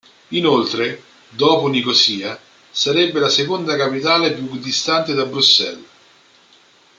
Inoltre, 0.29 0.99
dopo 1.29 1.67
Nicosia, 1.67 2.35
sarebbe 2.71 3.19
la 3.19 3.29
seconda 3.29 3.75
capitale 3.75 4.33
più 4.33 4.57
distante 4.57 5.13
da 5.13 5.25
Bruxelles. 5.25 5.85